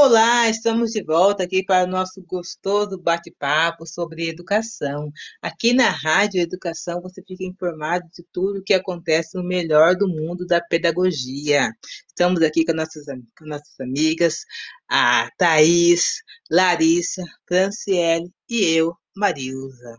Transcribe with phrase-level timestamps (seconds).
[0.00, 5.10] Olá, estamos de volta aqui para o nosso gostoso bate-papo sobre educação.
[5.42, 10.06] Aqui na Rádio Educação você fica informado de tudo o que acontece no melhor do
[10.06, 11.72] mundo da pedagogia.
[12.06, 14.44] Estamos aqui com nossas, com nossas amigas,
[14.88, 19.98] a Thaís, Larissa, Franciele e eu, Marilza.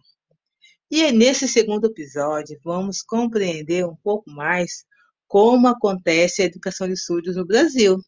[0.90, 4.86] E nesse segundo episódio vamos compreender um pouco mais
[5.28, 8.02] como acontece a educação de surdos no Brasil.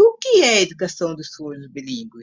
[0.00, 2.22] O que é a educação dos surdos bilíngue?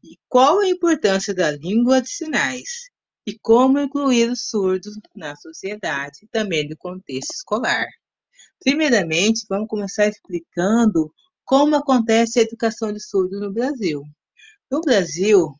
[0.00, 2.88] E qual a importância da língua de sinais?
[3.26, 7.84] E como incluir os surdos na sociedade também no contexto escolar?
[8.60, 11.12] Primeiramente, vamos começar explicando
[11.44, 14.04] como acontece a educação de surdos no Brasil.
[14.70, 15.52] No Brasil,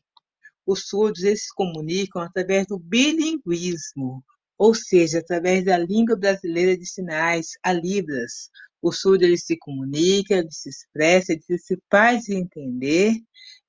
[0.64, 4.22] os surdos eles se comunicam através do bilinguismo,
[4.56, 8.50] ou seja, através da língua brasileira de sinais, a Libras,
[8.82, 13.14] o surdo ele se comunica, ele se expressa, ele se faz entender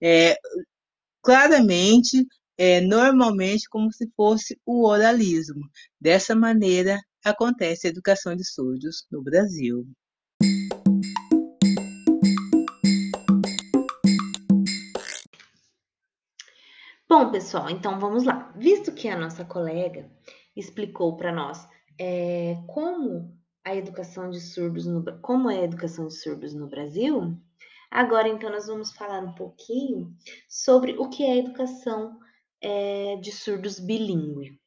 [0.01, 0.37] é,
[1.21, 2.25] claramente,
[2.57, 5.61] é, normalmente, como se fosse o oralismo.
[5.99, 9.87] Dessa maneira, acontece a educação de surdos no Brasil.
[17.07, 18.53] Bom, pessoal, então vamos lá.
[18.55, 20.09] Visto que a nossa colega
[20.55, 21.67] explicou para nós
[21.99, 27.37] é, como a educação de surdos no, como é a educação de surdos no Brasil,
[27.89, 30.15] agora então nós vamos falar um pouquinho
[30.47, 32.19] sobre o que é a educação
[32.61, 34.59] é, de surdos bilíngue.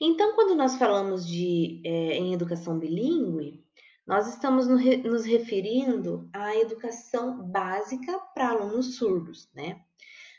[0.00, 3.62] Então, quando nós falamos de é, em educação bilíngue,
[4.06, 9.82] nós estamos no, nos referindo à educação básica para alunos surdos, né?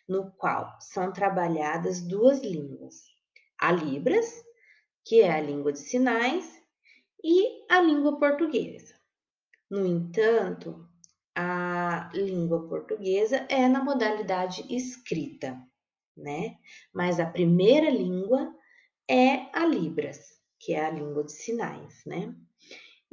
[0.08, 3.04] No qual são trabalhadas duas línguas:
[3.60, 4.44] a Libras,
[5.06, 6.61] que é a língua de sinais,
[7.24, 8.96] e a língua portuguesa.
[9.70, 10.88] No entanto,
[11.36, 15.58] a língua portuguesa é na modalidade escrita,
[16.16, 16.58] né?
[16.94, 18.54] Mas a primeira língua
[19.10, 20.20] é a Libras,
[20.60, 22.36] que é a língua de sinais, né?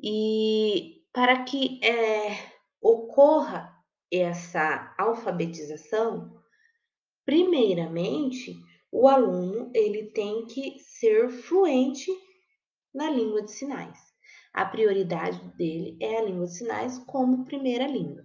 [0.02, 2.36] E para que é,
[2.80, 3.74] ocorra
[4.10, 6.40] essa alfabetização,
[7.24, 8.54] primeiramente
[8.90, 12.10] o aluno ele tem que ser fluente
[12.94, 13.98] na língua de sinais.
[14.52, 18.24] A prioridade dele é a língua de sinais como primeira língua.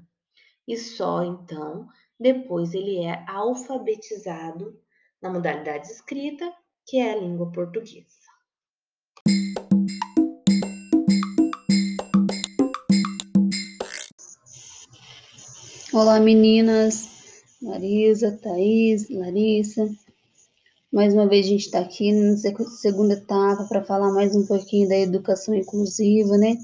[0.67, 1.87] E só então,
[2.19, 4.79] depois ele é alfabetizado
[5.21, 6.51] na modalidade escrita,
[6.85, 8.23] que é a língua portuguesa.
[15.93, 19.87] Olá meninas, Marisa, Thaís, Larissa.
[20.93, 24.87] Mais uma vez a gente está aqui na segunda etapa para falar mais um pouquinho
[24.87, 26.55] da educação inclusiva, né?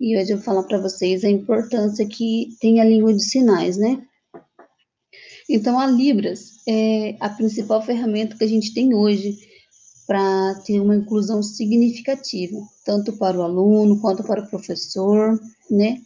[0.00, 3.76] E hoje eu vou falar para vocês a importância que tem a língua de sinais,
[3.76, 4.02] né?
[5.48, 9.38] Então, a Libras é a principal ferramenta que a gente tem hoje
[10.04, 15.38] para ter uma inclusão significativa, tanto para o aluno quanto para o professor,
[15.70, 16.02] né?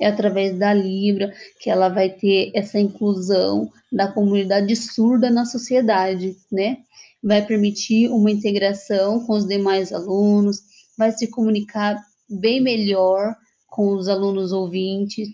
[0.00, 6.36] É através da Libra que ela vai ter essa inclusão da comunidade surda na sociedade,
[6.52, 6.78] né?
[7.26, 10.60] vai permitir uma integração com os demais alunos,
[10.96, 13.34] vai se comunicar bem melhor
[13.66, 15.28] com os alunos ouvintes,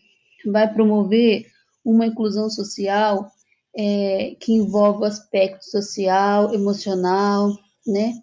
[0.46, 1.46] vai promover
[1.84, 3.30] uma inclusão social
[3.76, 7.52] é, que envolve o aspecto social, emocional,
[7.86, 8.14] né?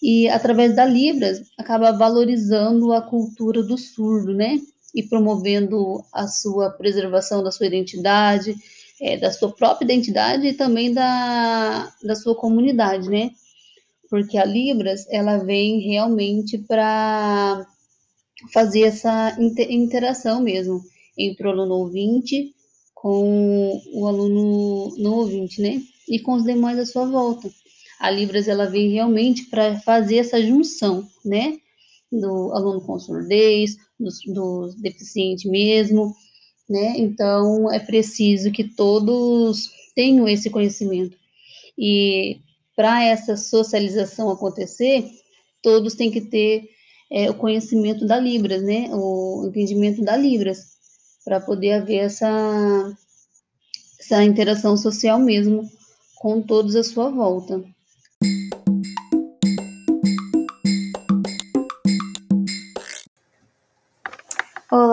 [0.00, 4.60] E através da Libras acaba valorizando a cultura do surdo, né?
[4.94, 8.56] E promovendo a sua preservação da sua identidade,
[9.00, 13.30] é, da sua própria identidade e também da, da sua comunidade, né?
[14.10, 17.66] Porque a Libras, ela vem realmente para
[18.52, 20.82] fazer essa interação mesmo
[21.16, 22.54] entre o aluno ouvinte
[23.00, 25.80] com o aluno não ouvinte, né?
[26.08, 27.48] E com os demais à sua volta.
[28.00, 31.58] A Libras, ela vem realmente para fazer essa junção, né?
[32.10, 36.14] Do aluno com surdez, do, do deficiente mesmo,
[36.68, 36.94] né?
[36.96, 41.16] Então é preciso que todos tenham esse conhecimento.
[41.76, 42.40] E
[42.76, 45.10] para essa socialização acontecer,
[45.62, 46.68] todos têm que ter
[47.10, 48.88] é, o conhecimento da Libras, né?
[48.92, 50.58] O entendimento da Libras,
[51.24, 52.96] para poder haver essa,
[53.98, 55.68] essa interação social mesmo
[56.16, 57.64] com todos à sua volta.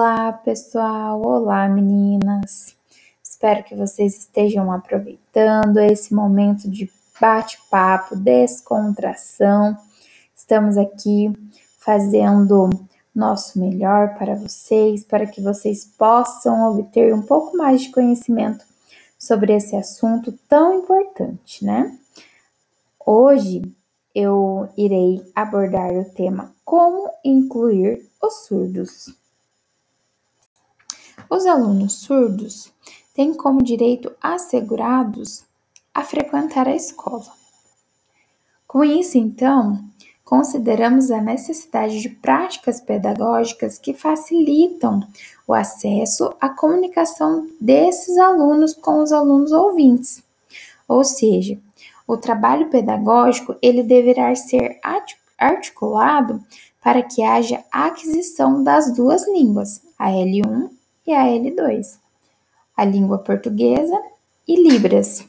[0.07, 1.19] Olá, pessoal!
[1.19, 2.75] Olá, meninas!
[3.23, 9.75] Espero que vocês estejam aproveitando esse momento de bate-papo, descontração.
[10.35, 11.33] Estamos aqui
[11.79, 12.69] fazendo
[13.15, 18.63] nosso melhor para vocês, para que vocês possam obter um pouco mais de conhecimento
[19.17, 21.97] sobre esse assunto tão importante, né?
[23.03, 23.63] Hoje
[24.13, 29.24] eu irei abordar o tema Como incluir os surdos.
[31.29, 32.71] Os alunos surdos
[33.13, 35.43] têm como direito assegurados
[35.93, 37.31] a frequentar a escola.
[38.67, 39.79] Com isso, então,
[40.23, 44.99] consideramos a necessidade de práticas pedagógicas que facilitam
[45.47, 50.21] o acesso à comunicação desses alunos com os alunos ouvintes.
[50.87, 51.57] Ou seja,
[52.07, 54.79] o trabalho pedagógico ele deverá ser
[55.37, 56.43] articulado
[56.83, 60.74] para que haja aquisição das duas línguas, a L1
[61.05, 61.99] e a L2,
[62.75, 64.01] a língua portuguesa
[64.47, 65.27] e Libras,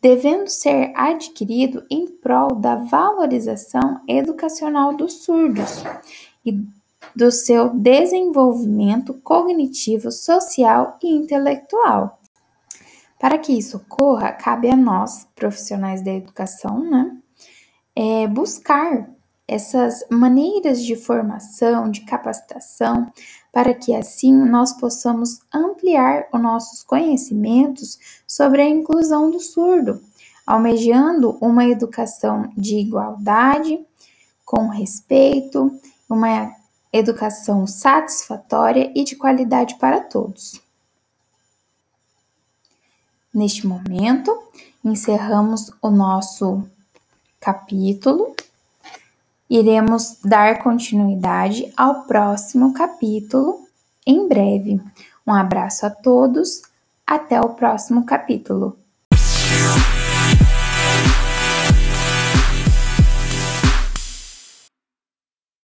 [0.00, 5.84] devendo ser adquirido em prol da valorização educacional dos surdos
[6.44, 6.60] e
[7.14, 12.18] do seu desenvolvimento cognitivo, social e intelectual.
[13.18, 17.16] Para que isso ocorra, cabe a nós, profissionais da educação, né,
[17.94, 19.08] é buscar
[19.46, 23.12] essas maneiras de formação, de capacitação,
[23.52, 30.00] para que assim nós possamos ampliar os nossos conhecimentos sobre a inclusão do surdo,
[30.46, 33.84] almejando uma educação de igualdade,
[34.44, 35.70] com respeito,
[36.08, 36.54] uma
[36.92, 40.60] educação satisfatória e de qualidade para todos.
[43.32, 44.42] Neste momento,
[44.84, 46.68] encerramos o nosso
[47.40, 48.34] capítulo
[49.52, 53.58] Iremos dar continuidade ao próximo capítulo
[54.06, 54.80] em breve.
[55.26, 56.62] Um abraço a todos,
[57.06, 58.78] até o próximo capítulo.